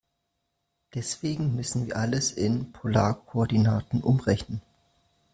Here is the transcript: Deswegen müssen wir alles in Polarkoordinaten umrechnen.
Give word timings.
Deswegen 0.95 1.55
müssen 1.55 1.85
wir 1.85 1.95
alles 1.95 2.31
in 2.31 2.71
Polarkoordinaten 2.71 4.01
umrechnen. 4.01 4.63